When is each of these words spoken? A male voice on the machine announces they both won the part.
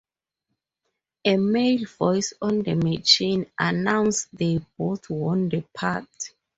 A 1.25 1.37
male 1.37 1.85
voice 1.85 2.33
on 2.41 2.63
the 2.63 2.73
machine 2.73 3.45
announces 3.59 4.27
they 4.33 4.59
both 4.75 5.07
won 5.11 5.47
the 5.49 5.61
part. 5.75 6.09